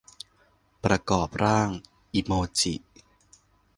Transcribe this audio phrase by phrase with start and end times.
[0.83, 1.69] ประกอบร่าง
[2.13, 2.75] อิโมจิ